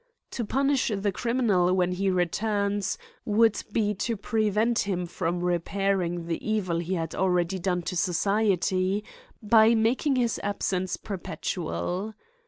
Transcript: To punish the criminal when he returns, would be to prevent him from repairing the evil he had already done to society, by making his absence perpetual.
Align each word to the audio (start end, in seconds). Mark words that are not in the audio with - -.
To 0.31 0.43
punish 0.43 0.87
the 0.95 1.11
criminal 1.11 1.71
when 1.75 1.91
he 1.91 2.09
returns, 2.09 2.97
would 3.23 3.61
be 3.71 3.93
to 3.93 4.17
prevent 4.17 4.79
him 4.79 5.05
from 5.05 5.41
repairing 5.41 6.25
the 6.25 6.43
evil 6.43 6.79
he 6.79 6.95
had 6.95 7.13
already 7.13 7.59
done 7.59 7.83
to 7.83 7.95
society, 7.95 9.03
by 9.43 9.75
making 9.75 10.15
his 10.15 10.39
absence 10.43 10.97
perpetual. 10.97 12.15